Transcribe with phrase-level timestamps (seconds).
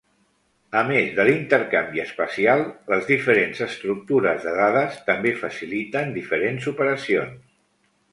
[0.77, 2.63] A més de l'intercanvi espacial,
[2.93, 7.45] les diferents estructures de dades també faciliten diferents operacions.